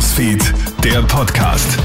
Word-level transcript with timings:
Newsfeed, 0.00 0.54
der 0.82 1.02
Podcast. 1.02 1.78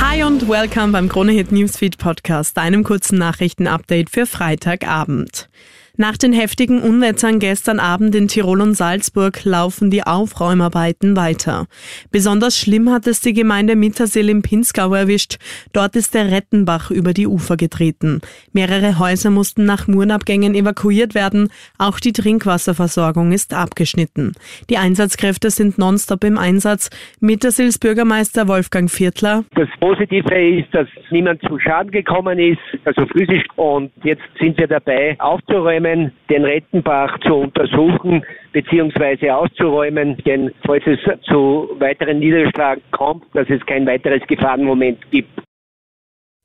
Hi 0.00 0.22
und 0.22 0.48
welcome 0.48 0.90
beim 0.90 1.06
Kronehit 1.06 1.52
Newsfeed 1.52 1.98
Podcast, 1.98 2.56
deinem 2.56 2.82
kurzen 2.82 3.18
Nachrichtenupdate 3.18 4.08
für 4.08 4.24
Freitagabend. 4.24 5.50
Nach 5.98 6.18
den 6.18 6.34
heftigen 6.34 6.82
Unwettern 6.82 7.38
gestern 7.38 7.80
Abend 7.80 8.14
in 8.14 8.28
Tirol 8.28 8.60
und 8.60 8.74
Salzburg 8.74 9.42
laufen 9.44 9.90
die 9.90 10.02
Aufräumarbeiten 10.02 11.16
weiter. 11.16 11.68
Besonders 12.10 12.58
schlimm 12.58 12.90
hat 12.90 13.06
es 13.06 13.22
die 13.22 13.32
Gemeinde 13.32 13.76
Mittersill 13.76 14.28
im 14.28 14.42
Pinzgau 14.42 14.92
erwischt. 14.92 15.36
Dort 15.72 15.96
ist 15.96 16.14
der 16.14 16.30
Rettenbach 16.30 16.90
über 16.90 17.14
die 17.14 17.26
Ufer 17.26 17.56
getreten. 17.56 18.20
Mehrere 18.52 18.98
Häuser 18.98 19.30
mussten 19.30 19.64
nach 19.64 19.88
Murenabgängen 19.88 20.54
evakuiert 20.54 21.14
werden. 21.14 21.48
Auch 21.78 21.98
die 21.98 22.12
Trinkwasserversorgung 22.12 23.32
ist 23.32 23.54
abgeschnitten. 23.54 24.34
Die 24.68 24.76
Einsatzkräfte 24.76 25.48
sind 25.48 25.78
nonstop 25.78 26.24
im 26.24 26.36
Einsatz. 26.36 26.90
Mittersills 27.20 27.78
Bürgermeister 27.78 28.48
Wolfgang 28.48 28.90
Viertler. 28.90 29.44
Das 29.54 29.68
Positive 29.80 30.58
ist, 30.58 30.74
dass 30.74 30.88
niemand 31.10 31.40
zu 31.40 31.58
Schaden 31.58 31.90
gekommen 31.90 32.38
ist, 32.38 32.58
also 32.84 33.06
physisch. 33.06 33.44
Und 33.56 33.92
jetzt 34.04 34.24
sind 34.38 34.58
wir 34.58 34.66
dabei, 34.66 35.16
aufzuräumen 35.18 35.85
Unternehmen, 35.86 36.12
den 36.30 36.44
Rettenbach 36.44 37.18
zu 37.20 37.34
untersuchen 37.34 38.24
bzw. 38.52 39.30
auszuräumen, 39.30 40.16
denn 40.26 40.50
falls 40.64 40.84
es 40.86 40.98
zu 41.24 41.68
weiteren 41.78 42.18
Niederschlagen 42.18 42.82
kommt, 42.90 43.24
dass 43.34 43.48
es 43.48 43.64
kein 43.66 43.86
weiteres 43.86 44.22
Gefahrenmoment 44.26 44.98
gibt. 45.10 45.30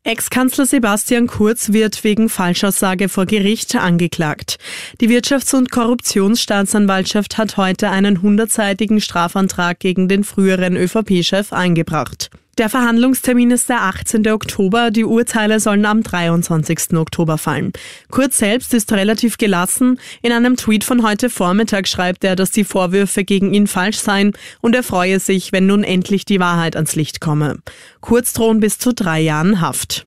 Ex-Kanzler 0.04 0.66
Sebastian 0.66 1.28
Kurz 1.28 1.74
wird 1.74 2.04
wegen 2.04 2.28
Falschaussage 2.28 3.08
vor 3.08 3.28
Gericht 3.28 3.76
angeklagt. 3.76 4.58
Die 5.00 5.08
Wirtschafts- 5.08 5.56
und 5.56 5.70
Korruptionsstaatsanwaltschaft 5.70 7.38
hat 7.38 7.58
heute 7.58 7.92
einen 7.92 8.24
hundertseitigen 8.24 9.00
Strafantrag 9.00 9.80
gegen 9.80 10.08
den 10.08 10.24
früheren 10.24 10.76
ÖVP-Chef 10.76 11.54
eingebracht. 11.54 12.32
Der 12.58 12.68
Verhandlungstermin 12.70 13.50
ist 13.52 13.70
der 13.70 13.84
18. 13.84 14.28
Oktober. 14.28 14.92
Die 14.92 15.06
Urteile 15.06 15.60
sollen 15.60 15.86
am 15.86 16.04
23. 16.04 16.94
Oktober 16.98 17.38
fallen. 17.38 17.72
Kurz 18.10 18.38
selbst 18.38 18.74
ist 18.74 18.92
relativ 18.92 19.38
gelassen. 19.38 20.00
In 20.22 20.34
einem 20.34 20.58
Tweet 20.58 20.84
von 20.84 21.02
heute 21.02 21.30
Vormittag 21.30 21.88
schreibt 21.88 22.26
er, 22.26 22.36
dass 22.36 22.52
die 22.52 22.66
Vorwürfe 22.66 23.24
gegen 23.24 23.54
ihn 23.54 23.68
falsch 23.68 23.98
seien 23.98 24.34
und 24.60 24.76
er 24.76 24.84
freue 24.84 25.20
sich, 25.20 25.54
wenn 25.54 25.66
nun 25.66 25.86
endlich 25.86 26.26
die 26.26 26.42
Wahrheit 26.42 26.76
ans 26.76 26.96
Licht 26.96 27.22
komme. 27.22 27.60
Kurz 28.02 28.34
drohen 28.34 28.60
bis 28.60 28.78
zu 28.78 28.94
drei 28.94 29.22
Jahren 29.22 29.62
Haft. 29.62 30.06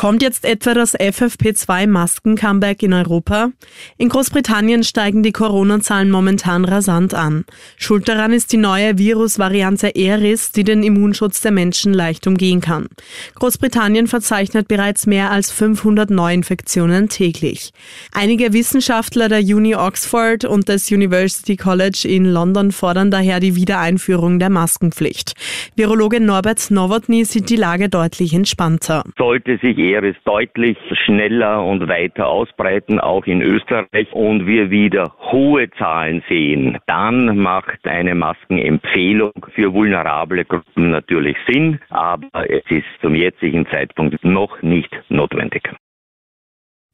Kommt 0.00 0.22
jetzt 0.22 0.46
etwa 0.46 0.72
das 0.72 0.98
FFP2-Masken-Comeback 0.98 2.82
in 2.82 2.94
Europa? 2.94 3.50
In 3.98 4.08
Großbritannien 4.08 4.82
steigen 4.82 5.22
die 5.22 5.30
Corona-Zahlen 5.30 6.10
momentan 6.10 6.64
rasant 6.64 7.12
an. 7.12 7.44
Schuld 7.76 8.08
daran 8.08 8.32
ist 8.32 8.50
die 8.50 8.56
neue 8.56 8.96
Virusvariante 8.96 9.94
Eris, 9.94 10.52
die 10.52 10.64
den 10.64 10.82
Immunschutz 10.82 11.42
der 11.42 11.52
Menschen 11.52 11.92
leicht 11.92 12.26
umgehen 12.26 12.62
kann. 12.62 12.86
Großbritannien 13.34 14.06
verzeichnet 14.06 14.68
bereits 14.68 15.06
mehr 15.06 15.30
als 15.30 15.52
500 15.52 16.08
Neuinfektionen 16.08 17.10
täglich. 17.10 17.74
Einige 18.14 18.54
Wissenschaftler 18.54 19.28
der 19.28 19.40
Uni 19.40 19.74
Oxford 19.74 20.46
und 20.46 20.70
des 20.70 20.90
University 20.90 21.56
College 21.56 22.06
in 22.08 22.24
London 22.24 22.72
fordern 22.72 23.10
daher 23.10 23.38
die 23.38 23.54
Wiedereinführung 23.54 24.38
der 24.38 24.48
Maskenpflicht. 24.48 25.34
Virologe 25.76 26.20
Norbert 26.20 26.70
Nowotny 26.70 27.26
sieht 27.26 27.50
die 27.50 27.56
Lage 27.56 27.90
deutlich 27.90 28.32
entspannter. 28.32 29.04
Sollte 29.18 29.58
sich 29.60 29.89
Eris 29.92 30.16
deutlich 30.24 30.78
schneller 31.04 31.64
und 31.64 31.88
weiter 31.88 32.28
ausbreiten, 32.28 33.00
auch 33.00 33.26
in 33.26 33.42
Österreich, 33.42 34.12
und 34.12 34.46
wir 34.46 34.70
wieder 34.70 35.12
hohe 35.32 35.70
Zahlen 35.72 36.22
sehen, 36.28 36.78
dann 36.86 37.38
macht 37.38 37.86
eine 37.86 38.14
Maskenempfehlung 38.14 39.32
für 39.54 39.72
vulnerable 39.72 40.44
Gruppen 40.44 40.90
natürlich 40.90 41.36
Sinn, 41.48 41.80
aber 41.90 42.48
es 42.48 42.64
ist 42.70 42.86
zum 43.00 43.14
jetzigen 43.14 43.66
Zeitpunkt 43.66 44.24
noch 44.24 44.62
nicht 44.62 44.90
notwendig. 45.08 45.68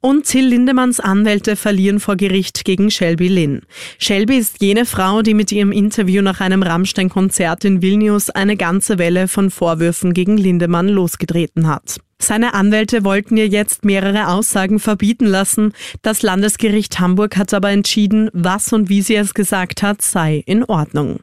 Und 0.07 0.23
Till 0.27 0.47
Lindemanns 0.47 1.01
Anwälte 1.01 1.57
verlieren 1.57 1.99
vor 1.99 2.15
Gericht 2.15 2.65
gegen 2.65 2.93
Shelby 2.93 3.27
Lynn. 3.27 3.63
Shelby 3.99 4.37
ist 4.37 4.63
jene 4.63 4.87
Frau, 4.87 5.21
die 5.21 5.35
mit 5.35 5.51
ihrem 5.51 5.73
Interview 5.73 6.23
nach 6.23 6.39
einem 6.39 6.63
Rammstein-Konzert 6.63 7.65
in 7.65 7.83
Vilnius 7.83 8.31
eine 8.31 8.57
ganze 8.57 8.99
Welle 8.99 9.27
von 9.27 9.51
Vorwürfen 9.51 10.15
gegen 10.15 10.37
Lindemann 10.37 10.87
losgetreten 10.87 11.67
hat. 11.67 11.99
Seine 12.23 12.55
Anwälte 12.55 13.03
wollten 13.03 13.37
ihr 13.37 13.49
jetzt 13.49 13.85
mehrere 13.85 14.29
Aussagen 14.29 14.79
verbieten 14.79 15.27
lassen. 15.27 15.73
Das 16.03 16.23
Landesgericht 16.23 17.01
Hamburg 17.01 17.37
hat 17.37 17.53
aber 17.53 17.71
entschieden, 17.73 18.31
was 18.33 18.73
und 18.73 18.89
wie 18.89 19.03
sie 19.03 19.17
es 19.17 19.35
gesagt 19.35 19.83
hat, 19.83 20.03
sei 20.03 20.41
in 20.47 20.63
Ordnung. 20.63 21.19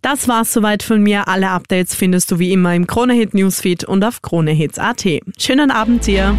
Das 0.00 0.28
war's 0.28 0.52
soweit 0.52 0.84
von 0.84 1.02
mir. 1.02 1.26
Alle 1.26 1.50
Updates 1.50 1.96
findest 1.96 2.30
du 2.30 2.38
wie 2.38 2.52
immer 2.52 2.72
im 2.72 2.86
Kronehit 2.86 3.34
Newsfeed 3.34 3.82
und 3.82 4.04
auf 4.04 4.22
kronehits.at. 4.22 5.08
Schönen 5.38 5.72
Abend 5.72 6.06
dir. 6.06 6.38